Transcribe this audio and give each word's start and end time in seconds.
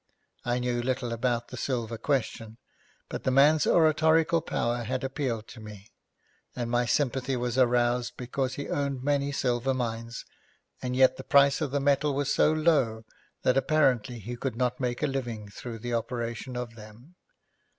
I 0.43 0.57
knew 0.57 0.81
little 0.81 1.13
about 1.13 1.49
the 1.49 1.57
silver 1.57 1.99
question, 1.99 2.57
but 3.07 3.23
the 3.23 3.29
man's 3.29 3.67
oratorical 3.67 4.41
powers 4.41 4.87
had 4.87 5.03
appealed 5.03 5.47
to 5.49 5.59
me, 5.59 5.91
and 6.55 6.71
my 6.71 6.87
sympathy 6.87 7.35
was 7.35 7.55
aroused 7.55 8.13
because 8.17 8.55
he 8.55 8.67
owned 8.67 9.03
many 9.03 9.31
silver 9.31 9.75
mines, 9.75 10.25
and 10.81 10.95
yet 10.95 11.17
the 11.17 11.23
price 11.23 11.61
of 11.61 11.69
the 11.69 11.79
metal 11.79 12.15
was 12.15 12.33
so 12.33 12.51
low 12.51 13.05
that 13.43 13.57
apparently 13.57 14.17
he 14.17 14.35
could 14.35 14.55
not 14.55 14.79
make 14.79 15.03
a 15.03 15.05
living 15.05 15.49
through 15.49 15.77
the 15.77 15.93
operation 15.93 16.55
of 16.57 16.73
them. 16.75 17.13